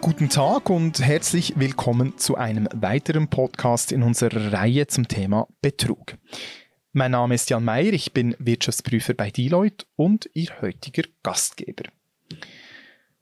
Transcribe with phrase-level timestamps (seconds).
[0.00, 6.16] Guten Tag und herzlich willkommen zu einem weiteren Podcast in unserer Reihe zum Thema Betrug.
[6.92, 11.84] Mein Name ist Jan Meyer, ich bin Wirtschaftsprüfer bei Deloitte und Ihr heutiger Gastgeber.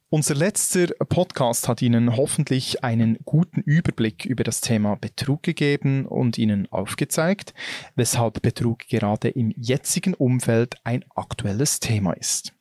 [0.07, 6.37] Unser letzter Podcast hat Ihnen hoffentlich einen guten Überblick über das Thema Betrug gegeben und
[6.37, 7.53] Ihnen aufgezeigt,
[7.95, 12.53] weshalb Betrug gerade im jetzigen Umfeld ein aktuelles Thema ist.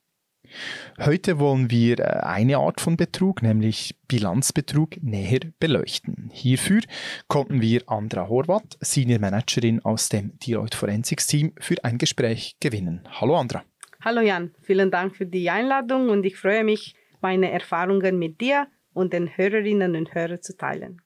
[0.98, 6.30] Heute wollen wir äh, eine Art von Betrug, nämlich Bilanzbetrug, näher beleuchten.
[6.32, 6.80] Hierfür
[7.28, 13.08] konnten wir Andra Horvath, Senior Managerin aus dem Deloitte Forensics Team, für ein Gespräch gewinnen.
[13.20, 13.64] Hallo Andra.
[14.00, 18.68] Hallo Jan, vielen Dank für die Einladung und ich freue mich, meine Erfahrungen mit dir
[18.92, 21.02] und den Hörerinnen und Hörern zu teilen.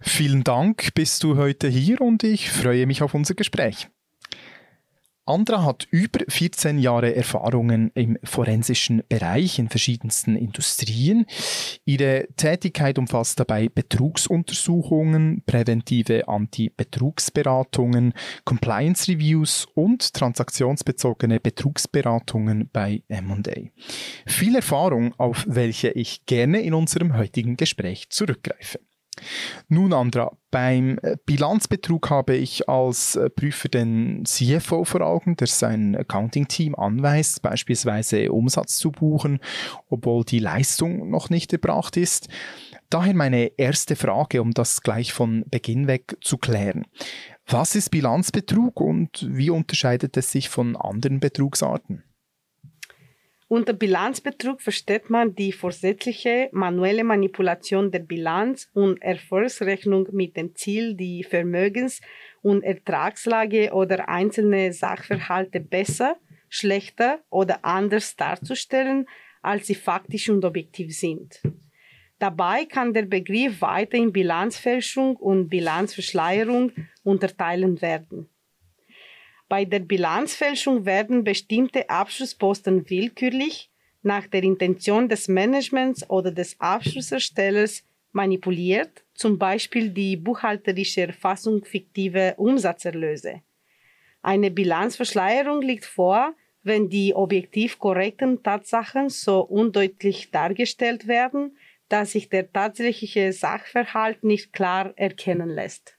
[0.00, 3.88] Vielen Dank, bist du heute hier und ich freue mich auf unser Gespräch.
[5.28, 11.26] Andra hat über 14 Jahre Erfahrungen im forensischen Bereich in verschiedensten Industrien.
[11.84, 18.14] Ihre Tätigkeit umfasst dabei Betrugsuntersuchungen, präventive Anti-Betrugsberatungen,
[18.46, 23.68] Compliance-Reviews und transaktionsbezogene Betrugsberatungen bei M&A.
[24.24, 28.80] Viel Erfahrung, auf welche ich gerne in unserem heutigen Gespräch zurückgreife.
[29.68, 35.46] Nun, Andra, beim äh, Bilanzbetrug habe ich als äh, Prüfer den CFO vor Augen, der
[35.46, 39.40] sein Accounting-Team anweist, beispielsweise Umsatz zu buchen,
[39.88, 42.28] obwohl die Leistung noch nicht erbracht ist.
[42.90, 46.86] Daher meine erste Frage, um das gleich von Beginn weg zu klären.
[47.46, 52.04] Was ist Bilanzbetrug und wie unterscheidet es sich von anderen Betrugsarten?
[53.50, 60.94] Unter Bilanzbetrug versteht man die vorsätzliche manuelle Manipulation der Bilanz und Erfolgsrechnung mit dem Ziel,
[60.94, 62.02] die Vermögens-
[62.42, 66.18] und Ertragslage oder einzelne Sachverhalte besser,
[66.50, 69.06] schlechter oder anders darzustellen,
[69.40, 71.40] als sie faktisch und objektiv sind.
[72.18, 76.72] Dabei kann der Begriff weiter in Bilanzfälschung und Bilanzverschleierung
[77.02, 78.28] unterteilen werden.
[79.48, 83.70] Bei der Bilanzfälschung werden bestimmte Abschlussposten willkürlich
[84.02, 87.82] nach der Intention des Managements oder des Abschlusserstellers
[88.12, 93.42] manipuliert, zum Beispiel die buchhalterische Erfassung fiktive Umsatzerlöse.
[94.22, 101.56] Eine Bilanzverschleierung liegt vor, wenn die objektiv korrekten Tatsachen so undeutlich dargestellt werden,
[101.88, 105.97] dass sich der tatsächliche Sachverhalt nicht klar erkennen lässt.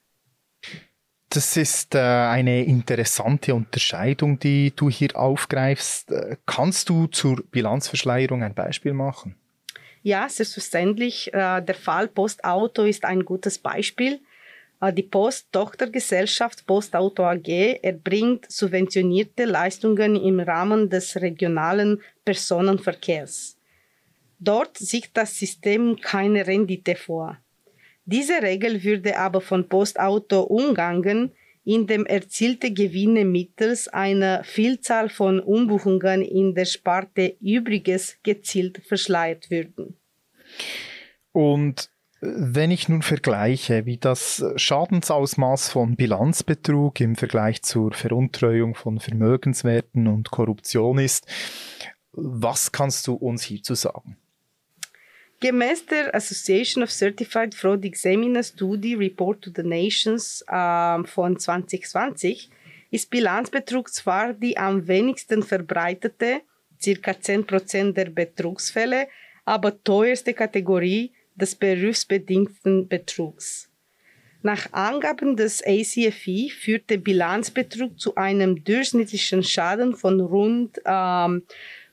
[1.31, 6.11] Das ist äh, eine interessante Unterscheidung, die du hier aufgreifst.
[6.11, 9.35] Äh, kannst du zur Bilanzverschleierung ein Beispiel machen?
[10.01, 11.31] Ja, selbstverständlich.
[11.31, 14.19] Äh, der Fall Postauto ist ein gutes Beispiel.
[14.93, 17.49] Die Post-Tochtergesellschaft Postauto AG
[17.81, 23.57] erbringt subventionierte Leistungen im Rahmen des regionalen Personenverkehrs.
[24.39, 27.37] Dort sieht das System keine Rendite vor.
[28.11, 31.31] Diese Regel würde aber von Postauto umgangen,
[31.63, 39.95] indem erzielte Gewinne mittels einer Vielzahl von Umbuchungen in der Sparte Übriges gezielt verschleiert würden.
[41.33, 48.73] Und äh, wenn ich nun vergleiche, wie das Schadensausmaß von Bilanzbetrug im Vergleich zur Veruntreuung
[48.73, 51.27] von Vermögenswerten und Korruption ist,
[52.13, 54.17] was kannst du uns hierzu sagen?
[55.41, 62.49] Gemäß der Association of Certified Fraud Examiners Study Report to the Nations äh, von 2020
[62.91, 66.41] ist Bilanzbetrug zwar die am wenigsten verbreitete,
[66.81, 69.07] circa 10% der Betrugsfälle,
[69.45, 73.69] aber teuerste Kategorie des berufsbedingten Betrugs.
[74.41, 81.43] Nach Angaben des ACFI führte Bilanzbetrug zu einem durchschnittlichen Schaden von rund ähm,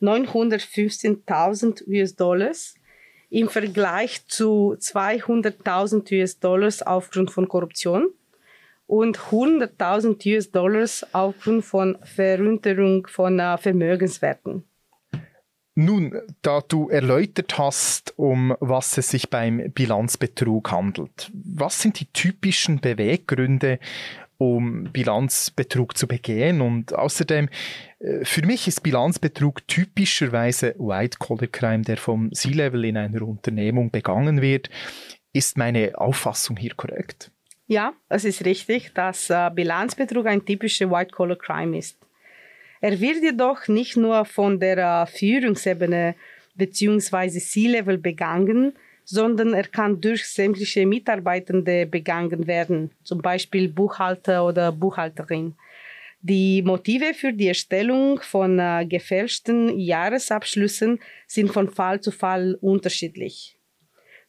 [0.00, 2.74] 915.000 US-Dollars
[3.30, 8.08] im Vergleich zu 200.000 US-Dollars aufgrund von Korruption
[8.86, 14.64] und 100.000 US-Dollars aufgrund von Verunterung von äh, Vermögenswerten.
[15.78, 22.06] Nun, da du erläutert hast, um was es sich beim Bilanzbetrug handelt, was sind die
[22.06, 23.78] typischen Beweggründe,
[24.38, 26.62] um Bilanzbetrug zu begehen.
[26.62, 27.50] Und außerdem,
[28.22, 34.68] für mich ist Bilanzbetrug typischerweise White-Collar-Crime, der vom C-Level in einer Unternehmung begangen wird.
[35.32, 37.30] Ist meine Auffassung hier korrekt?
[37.66, 41.98] Ja, es ist richtig, dass äh, Bilanzbetrug ein typischer White-Collar-Crime ist.
[42.80, 46.14] Er wird jedoch nicht nur von der äh, Führungsebene
[46.54, 47.40] bzw.
[47.40, 55.54] C-Level begangen, sondern er kann durch sämtliche Mitarbeitende begangen werden, zum Beispiel Buchhalter oder Buchhalterin.
[56.20, 63.58] Die Motive für die Erstellung von äh, gefälschten Jahresabschlüssen sind von Fall zu Fall unterschiedlich.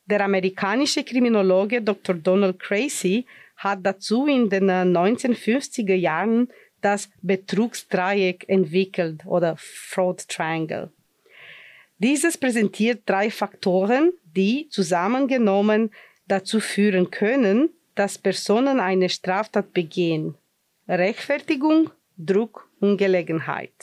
[0.05, 2.15] Der amerikanische Kriminologe Dr.
[2.15, 3.25] Donald Crazy
[3.57, 6.49] hat dazu in den 1950er Jahren
[6.81, 10.91] das Betrugsdreieck entwickelt oder Fraud Triangle.
[11.97, 15.91] Dieses präsentiert drei Faktoren, die zusammengenommen
[16.27, 20.35] dazu führen können, dass Personen eine Straftat begehen.
[20.87, 23.73] Rechtfertigung, Druck und Gelegenheit.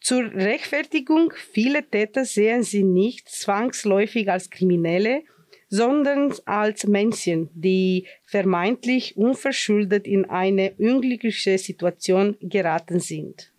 [0.00, 5.22] Zur Rechtfertigung, viele Täter sehen sie nicht zwangsläufig als Kriminelle,
[5.68, 13.52] sondern als Menschen, die vermeintlich unverschuldet in eine unglückliche Situation geraten sind.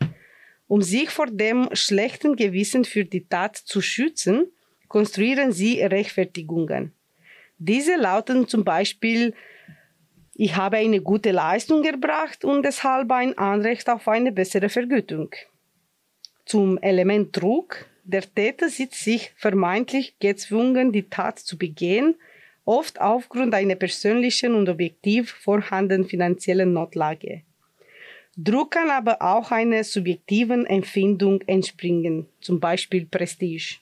[0.67, 4.47] Um sich vor dem schlechten Gewissen für die Tat zu schützen,
[4.87, 6.93] konstruieren sie Rechtfertigungen.
[7.57, 9.33] Diese lauten zum Beispiel,
[10.35, 15.29] ich habe eine gute Leistung erbracht und deshalb ein Anrecht auf eine bessere Vergütung.
[16.45, 22.15] Zum Element Druck der Täter sieht sich vermeintlich gezwungen, die Tat zu begehen,
[22.65, 27.43] oft aufgrund einer persönlichen und objektiv vorhandenen finanziellen Notlage.
[28.35, 33.77] Druck kann aber auch einer subjektiven Empfindung entspringen, zum Beispiel Prestige.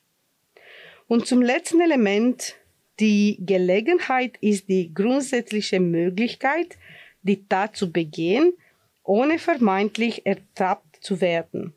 [1.07, 2.55] Und zum letzten Element,
[3.01, 6.77] die Gelegenheit ist die grundsätzliche Möglichkeit,
[7.23, 8.53] die Tat zu begehen,
[9.03, 11.73] ohne vermeintlich ertappt zu werden.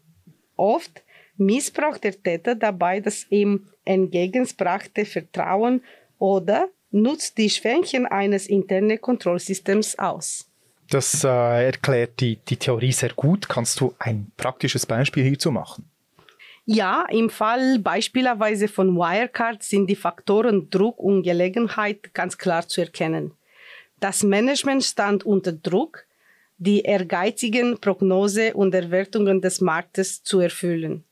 [0.57, 1.03] Oft
[1.37, 5.83] missbraucht der Täter dabei das ihm entgegensbrachte Vertrauen
[6.19, 10.51] oder nutzt die Schwächen eines internen Kontrollsystems aus.
[10.91, 13.49] Das äh, erklärt die, die Theorie sehr gut.
[13.49, 15.91] Kannst du ein praktisches Beispiel hierzu machen?
[16.67, 22.81] Ja, im Fall beispielsweise von Wirecard sind die Faktoren Druck und Gelegenheit ganz klar zu
[22.81, 23.33] erkennen.
[24.01, 26.07] Das Management stand unter Druck,
[26.57, 31.05] die ehrgeizigen Prognose und Erwartungen des Marktes zu erfüllen.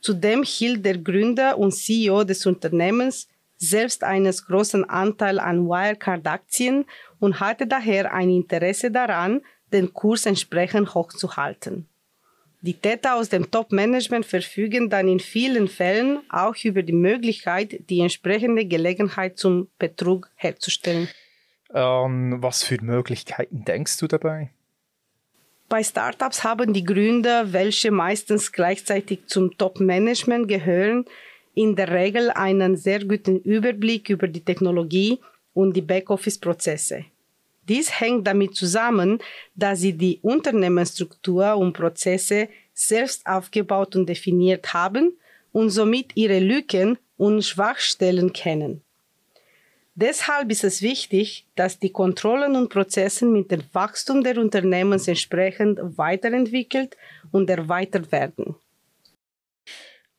[0.00, 6.86] Zudem hielt der Gründer und CEO des Unternehmens selbst einen großen Anteil an Wirecard-Aktien
[7.18, 11.88] und hatte daher ein Interesse daran, den Kurs entsprechend hochzuhalten.
[12.60, 18.00] Die Täter aus dem Top-Management verfügen dann in vielen Fällen auch über die Möglichkeit, die
[18.00, 21.08] entsprechende Gelegenheit zum Betrug herzustellen.
[21.72, 24.50] Ähm, was für Möglichkeiten denkst du dabei?
[25.68, 31.04] Bei Startups haben die Gründer, welche meistens gleichzeitig zum Top-Management gehören,
[31.54, 35.20] in der Regel einen sehr guten Überblick über die Technologie
[35.54, 37.04] und die Backoffice-Prozesse.
[37.68, 39.18] Dies hängt damit zusammen,
[39.54, 45.18] dass sie die Unternehmensstruktur und Prozesse selbst aufgebaut und definiert haben
[45.52, 48.82] und somit ihre Lücken und Schwachstellen kennen.
[49.94, 55.80] Deshalb ist es wichtig, dass die Kontrollen und Prozesse mit dem Wachstum der Unternehmens entsprechend
[55.98, 56.96] weiterentwickelt
[57.32, 58.54] und erweitert werden.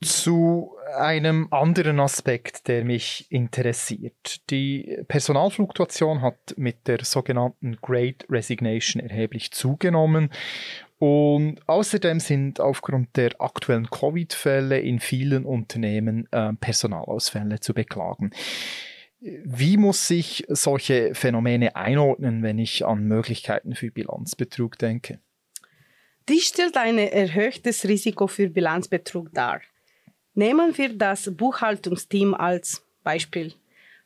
[0.02, 4.50] Zu einem anderen Aspekt, der mich interessiert.
[4.50, 10.30] Die Personalfluktuation hat mit der sogenannten Great Resignation erheblich zugenommen
[11.00, 18.32] und außerdem sind aufgrund der aktuellen Covid-Fälle in vielen Unternehmen äh, Personalausfälle zu beklagen.
[19.22, 25.20] Wie muss sich solche Phänomene einordnen, wenn ich an Möglichkeiten für Bilanzbetrug denke?
[26.30, 29.62] Dies stellt ein erhöhtes Risiko für Bilanzbetrug dar.
[30.40, 33.52] Nehmen wir das Buchhaltungsteam als Beispiel,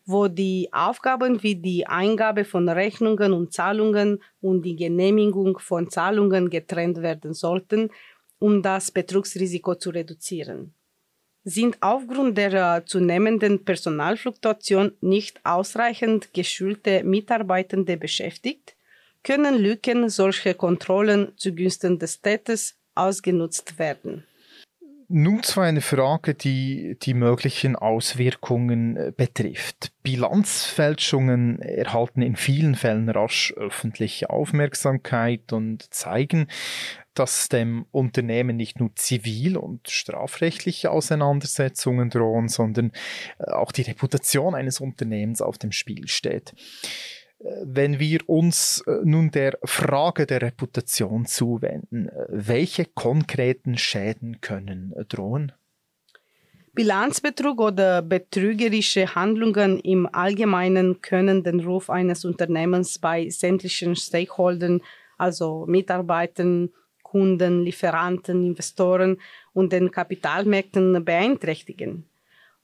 [0.04, 6.50] wo die Aufgaben wie die Eingabe von Rechnungen und Zahlungen und die Genehmigung von Zahlungen
[6.50, 7.92] getrennt werden sollten,
[8.40, 10.74] um das Betrugsrisiko zu reduzieren
[11.46, 18.76] sind aufgrund der äh, zunehmenden Personalfluktuation nicht ausreichend geschulte Mitarbeitende beschäftigt,
[19.24, 24.24] können Lücken solcher Kontrollen zugunsten des Täters ausgenutzt werden.
[25.16, 29.92] Nun zu einer Frage, die die möglichen Auswirkungen äh, betrifft.
[30.02, 36.48] Bilanzfälschungen erhalten in vielen Fällen rasch öffentliche Aufmerksamkeit und zeigen,
[37.14, 42.92] dass dem Unternehmen nicht nur zivil- und strafrechtliche Auseinandersetzungen drohen, sondern
[43.38, 46.56] äh, auch die Reputation eines Unternehmens auf dem Spiel steht.
[47.44, 54.94] Äh, wenn wir uns äh, nun der Frage der Reputation zuwenden, welche konkreten Schäden können
[55.10, 55.52] drohen?
[56.76, 64.82] Bilanzbetrug oder betrügerische Handlungen im Allgemeinen können den Ruf eines Unternehmens bei sämtlichen Stakeholdern,
[65.20, 66.72] also Mitarbeitern,
[67.04, 69.20] Kunden, Lieferanten, Investoren
[69.54, 72.06] und den Kapitalmärkten beeinträchtigen.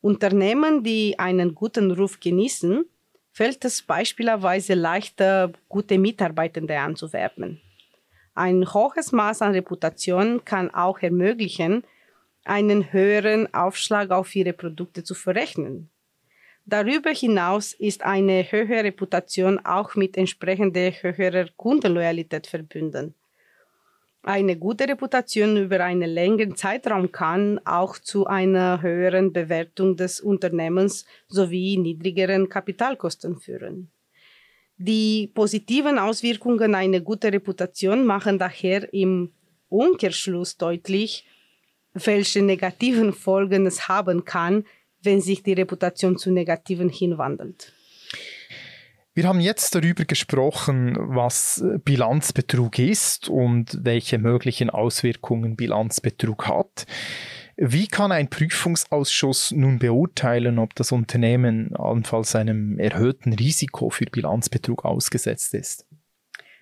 [0.02, 2.86] Unternehmen, die einen guten Ruf genießen,
[3.32, 7.62] fällt es beispielsweise leichter, gute Mitarbeitende anzuwerben.
[8.36, 11.84] Ein hohes Maß an Reputation kann auch ermöglichen,
[12.46, 15.90] einen höheren Aufschlag auf ihre Produkte zu verrechnen.
[16.66, 23.16] Darüber hinaus ist eine höhere Reputation auch mit entsprechender höherer Kundenloyalität verbunden.
[24.22, 31.06] Eine gute Reputation über einen längeren Zeitraum kann auch zu einer höheren Bewertung des Unternehmens
[31.30, 33.92] sowie niedrigeren Kapitalkosten führen.
[34.78, 39.32] Die positiven Auswirkungen einer guten Reputation machen daher im
[39.70, 41.26] Umkehrschluss deutlich,
[41.94, 44.66] welche negativen Folgen es haben kann,
[45.02, 47.74] wenn sich die Reputation zu negativen hinwandelt.
[49.20, 56.86] Wir haben jetzt darüber gesprochen, was Bilanzbetrug ist und welche möglichen Auswirkungen Bilanzbetrug hat.
[57.58, 64.86] Wie kann ein Prüfungsausschuss nun beurteilen, ob das Unternehmen allenfalls einem erhöhten Risiko für Bilanzbetrug
[64.86, 65.86] ausgesetzt ist?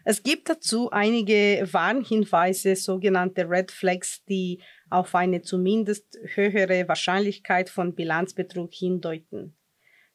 [0.03, 7.93] Es gibt dazu einige Warnhinweise, sogenannte Red Flags, die auf eine zumindest höhere Wahrscheinlichkeit von
[7.93, 9.56] Bilanzbetrug hindeuten.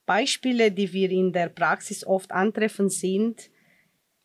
[0.07, 3.51] Beispiele, die wir in der Praxis oft antreffen, sind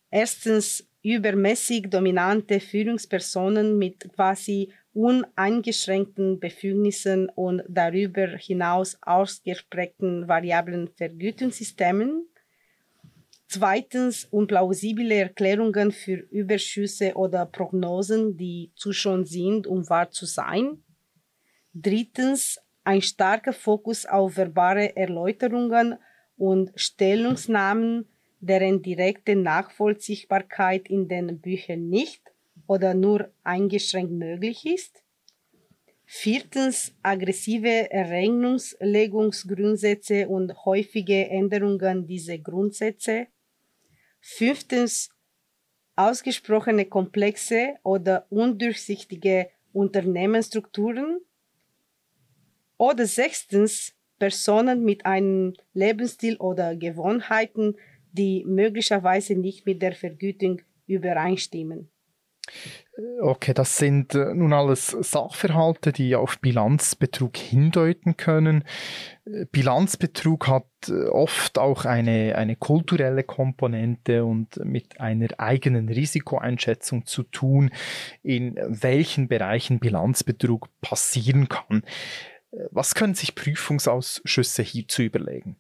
[0.10, 12.28] erstens übermäßig dominante Führungspersonen mit quasi uneingeschränkten Befugnissen und darüber hinaus ausgeprägten variablen Vergütungssystemen.
[13.48, 20.84] Zweitens unplausible Erklärungen für Überschüsse oder Prognosen, die zu schon sind, um wahr zu sein.
[21.74, 25.98] Drittens ein starker Fokus auf verbale Erläuterungen
[26.38, 28.08] und Stellungsnahmen,
[28.40, 32.22] deren direkte Nachvollziehbarkeit in den Büchern nicht
[32.66, 35.04] oder nur eingeschränkt möglich ist.
[36.06, 43.28] Viertens aggressive Rechnungslegungsgrundsätze und häufige Änderungen dieser Grundsätze.
[44.22, 45.10] Fünftens
[45.98, 51.20] ausgesprochene komplexe oder undurchsichtige Unternehmensstrukturen
[52.78, 57.76] oder sechstens, Personen mit einem Lebensstil oder Gewohnheiten,
[58.12, 61.90] die möglicherweise nicht mit der Vergütung übereinstimmen.
[63.22, 68.64] Okay, das sind äh, nun alles Sachverhalte, die auf Bilanzbetrug hindeuten können.
[69.26, 77.06] Äh, Bilanzbetrug hat äh, oft auch eine, eine kulturelle Komponente und mit einer eigenen Risikoeinschätzung
[77.06, 77.70] zu tun,
[78.24, 81.84] in welchen Bereichen Bilanzbetrug passieren kann.
[82.52, 85.58] Was können sich Prüfungsausschüsse hierzu überlegen?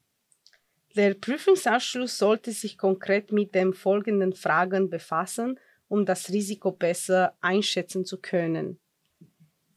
[0.96, 8.06] Der Prüfungsausschuss sollte sich konkret mit den folgenden Fragen befassen, um das Risiko besser einschätzen
[8.06, 8.80] zu können.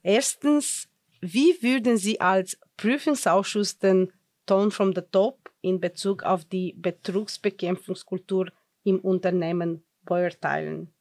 [0.02, 0.88] Erstens,
[1.20, 4.12] wie würden Sie als Prüfungsausschuss den
[4.46, 8.50] Ton from the Top in Bezug auf die Betrugsbekämpfungskultur
[8.84, 10.92] im Unternehmen beurteilen?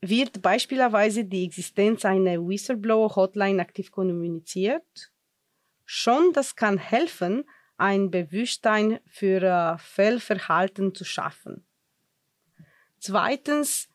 [0.00, 5.12] Wird beispielsweise die Existenz einer Whistleblower-Hotline aktiv kommuniziert?
[5.84, 7.44] Schon das kann helfen,
[7.76, 11.64] ein Bewusstsein für äh, Fehlverhalten zu schaffen.
[12.98, 13.88] Zweitens,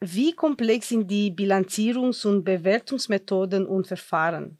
[0.00, 4.58] wie komplex sind die Bilanzierungs- und Bewertungsmethoden und Verfahren?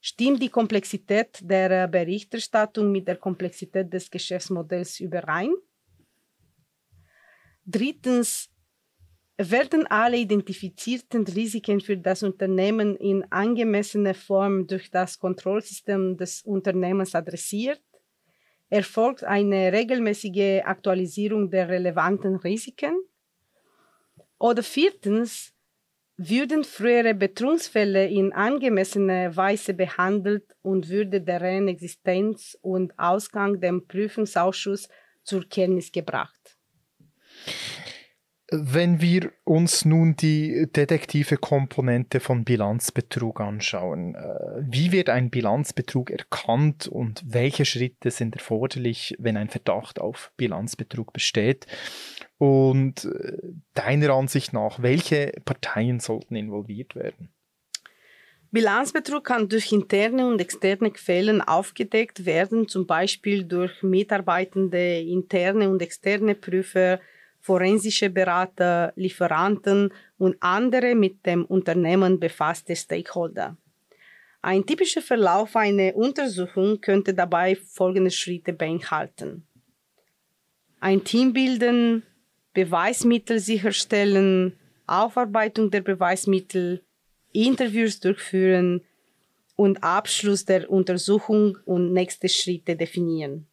[0.00, 5.54] Stimmt die Komplexität der Berichterstattung mit der Komplexität des Geschäftsmodells überein?
[7.64, 8.50] Drittens,
[9.36, 17.14] werden alle identifizierten Risiken für das Unternehmen in angemessener Form durch das Kontrollsystem des Unternehmens
[17.14, 17.82] adressiert?
[18.68, 22.96] Erfolgt eine regelmäßige Aktualisierung der relevanten Risiken?
[24.38, 25.52] Oder viertens,
[26.16, 34.88] würden frühere Betrugsfälle in angemessener Weise behandelt und würde deren Existenz und Ausgang dem Prüfungsausschuss
[35.24, 36.43] zur Kenntnis gebracht?
[38.50, 46.10] Wenn wir uns nun die detektive Komponente von Bilanzbetrug anschauen, äh, wie wird ein Bilanzbetrug
[46.10, 51.66] erkannt und welche Schritte sind erforderlich, wenn ein Verdacht auf Bilanzbetrug besteht?
[52.36, 53.38] Und äh,
[53.72, 57.30] deiner Ansicht nach, welche Parteien sollten involviert werden?
[58.50, 65.80] Bilanzbetrug kann durch interne und externe Quellen aufgedeckt werden, zum Beispiel durch Mitarbeitende, interne und
[65.80, 67.00] externe Prüfer,
[67.44, 73.58] forensische Berater, Lieferanten und andere mit dem Unternehmen befasste Stakeholder.
[74.40, 79.46] Ein typischer Verlauf einer Untersuchung könnte dabei folgende Schritte beinhalten.
[80.80, 82.02] Ein Team bilden,
[82.54, 86.82] Beweismittel sicherstellen, Aufarbeitung der Beweismittel,
[87.32, 88.80] Interviews durchführen
[89.54, 93.46] und Abschluss der Untersuchung und nächste Schritte definieren.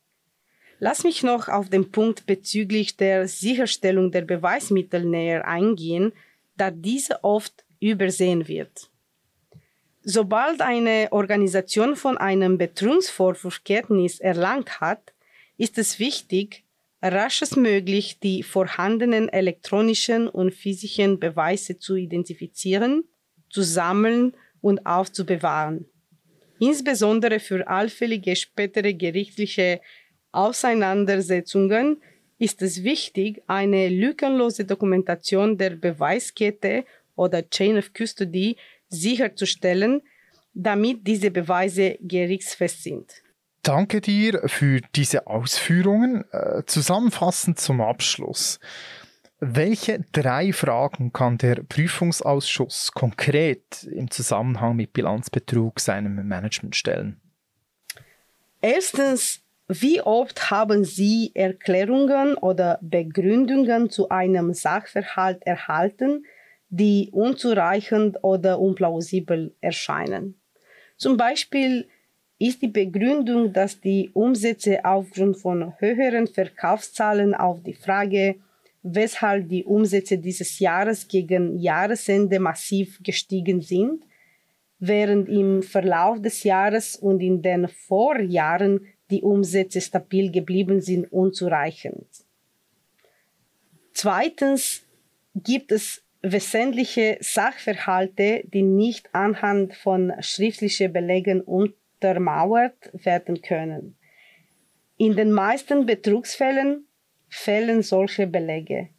[0.83, 6.11] Lass mich noch auf den Punkt bezüglich der Sicherstellung der Beweismittel näher eingehen,
[6.57, 8.89] da diese oft übersehen wird.
[10.01, 15.13] Sobald eine Organisation von einem Betrugsvorwurf Kenntnis erlangt hat,
[15.55, 16.63] ist es wichtig,
[17.03, 23.03] raschestmöglich die vorhandenen elektronischen und physischen Beweise zu identifizieren,
[23.51, 25.85] zu sammeln und aufzubewahren.
[26.59, 29.79] Insbesondere für allfällige spätere gerichtliche
[30.31, 32.01] Auseinandersetzungen
[32.37, 36.85] ist es wichtig, eine lückenlose Dokumentation der Beweiskette
[37.15, 38.57] oder Chain of Custody
[38.89, 40.01] sicherzustellen,
[40.53, 43.21] damit diese Beweise gerichtsfest sind.
[43.63, 46.25] Danke dir für diese Ausführungen.
[46.31, 48.59] Äh, zusammenfassend zum Abschluss.
[49.39, 57.19] Welche drei Fragen kann der Prüfungsausschuss konkret im Zusammenhang mit Bilanzbetrug seinem Management stellen?
[58.61, 59.41] Erstens,
[59.79, 66.25] wie oft haben Sie Erklärungen oder Begründungen zu einem Sachverhalt erhalten,
[66.69, 70.41] die unzureichend oder unplausibel erscheinen?
[70.97, 71.87] Zum Beispiel
[72.37, 78.35] ist die Begründung, dass die Umsätze aufgrund von höheren Verkaufszahlen auf die Frage,
[78.83, 84.03] weshalb die Umsätze dieses Jahres gegen Jahresende massiv gestiegen sind,
[84.79, 92.07] während im Verlauf des Jahres und in den Vorjahren die Umsätze stabil geblieben sind, unzureichend.
[93.93, 94.83] Zweitens
[95.35, 103.97] gibt es wesentliche Sachverhalte, die nicht anhand von schriftlichen Belegen untermauert werden können.
[104.97, 106.85] In den meisten Betrugsfällen
[107.27, 108.89] fehlen solche Belege.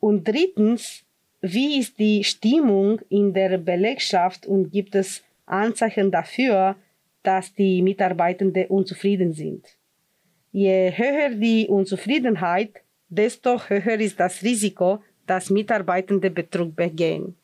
[0.00, 1.04] Und drittens,
[1.40, 6.76] wie ist die Stimmung in der Belegschaft und gibt es Anzeichen dafür,
[7.24, 9.66] dass die Mitarbeitenden unzufrieden sind?
[10.52, 17.36] Je höher die Unzufriedenheit, desto höher ist das Risiko, dass Mitarbeitende Betrug begehen.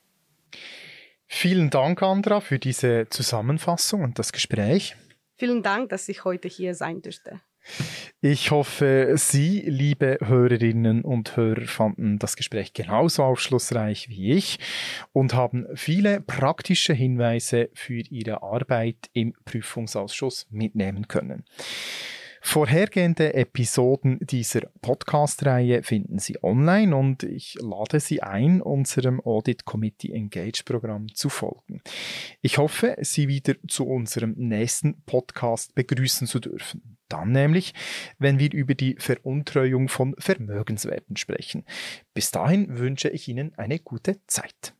[1.26, 4.96] Vielen Dank, Andra, für diese Zusammenfassung und das Gespräch.
[5.36, 7.40] Vielen Dank, dass ich heute hier sein durfte.
[8.20, 14.58] Ich hoffe, Sie, liebe Hörerinnen und Hörer, fanden das Gespräch genauso aufschlussreich wie ich
[15.12, 21.44] und haben viele praktische Hinweise für Ihre Arbeit im Prüfungsausschuss mitnehmen können.
[22.42, 30.12] Vorhergehende Episoden dieser Podcast-Reihe finden Sie online und ich lade Sie ein, unserem Audit Committee
[30.12, 31.82] Engage Programm zu folgen.
[32.40, 36.99] Ich hoffe, Sie wieder zu unserem nächsten Podcast begrüßen zu dürfen.
[37.10, 37.74] Dann nämlich,
[38.18, 41.64] wenn wir über die Veruntreuung von Vermögenswerten sprechen.
[42.14, 44.74] Bis dahin wünsche ich Ihnen eine gute Zeit.